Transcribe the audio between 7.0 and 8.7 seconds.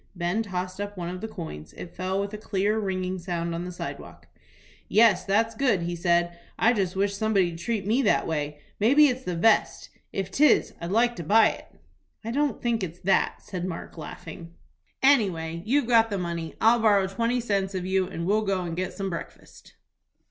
somebody'd treat me that way.